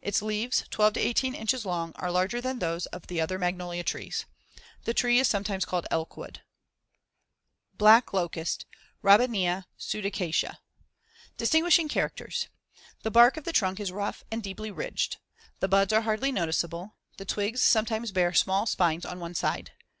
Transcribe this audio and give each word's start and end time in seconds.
Its 0.00 0.22
leaves, 0.22 0.62
twelve 0.70 0.92
to 0.94 1.00
eighteen 1.00 1.34
inches 1.34 1.66
long, 1.66 1.92
are 1.96 2.08
larger 2.12 2.40
than 2.40 2.60
those 2.60 2.86
of 2.94 3.08
the 3.08 3.20
other 3.20 3.36
magnolia 3.36 3.82
trees. 3.82 4.26
The 4.84 4.94
tree 4.94 5.18
is 5.18 5.26
sometimes 5.26 5.64
called 5.64 5.88
elkwood. 5.90 6.40
BLACK 7.74 8.12
LOCUST 8.12 8.64
(Robinia 9.02 9.64
pseudacacia) 9.76 10.58
Distinguishing 11.36 11.88
characters: 11.88 12.46
The 13.02 13.10
*bark* 13.10 13.36
of 13.36 13.42
the 13.42 13.52
trunk 13.52 13.80
is 13.80 13.90
rough 13.90 14.22
and 14.30 14.40
deeply 14.40 14.70
ridged, 14.70 15.14
as 15.14 15.16
shown 15.16 15.18
in 15.18 15.30
Fig. 15.32 15.48
81. 15.50 15.52
The 15.62 15.68
*buds* 15.68 15.92
are 15.92 16.02
hardly 16.02 16.30
noticeable; 16.30 16.94
the 17.16 17.24
twigs 17.24 17.60
sometimes 17.60 18.12
bear 18.12 18.32
small 18.32 18.66
spines 18.66 19.04
on 19.04 19.18
one 19.18 19.34
side. 19.34 19.72